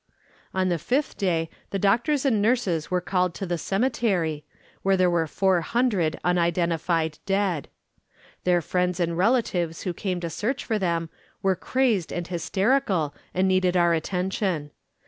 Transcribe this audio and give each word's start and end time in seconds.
On 0.51 0.69
the 0.69 0.79
fifth 0.79 1.15
day 1.15 1.47
the 1.69 1.77
doctors 1.77 2.25
and 2.25 2.41
nurses 2.41 2.89
were 2.89 3.01
called 3.01 3.35
to 3.35 3.45
the 3.45 3.59
cemetery, 3.59 4.43
where 4.81 4.97
there 4.97 5.11
were 5.11 5.27
four 5.27 5.61
hundred 5.61 6.19
unidentified 6.23 7.19
dead. 7.27 7.67
Their 8.43 8.61
friends 8.63 8.99
and 8.99 9.15
relatives 9.15 9.83
who 9.83 9.93
came 9.93 10.19
to 10.21 10.29
search 10.31 10.65
for 10.65 10.79
them 10.79 11.11
were 11.43 11.55
crazed 11.55 12.11
and 12.11 12.27
hysterical 12.27 13.13
and 13.35 13.47
needed 13.47 13.77
our 13.77 13.93
attention. 13.93 14.71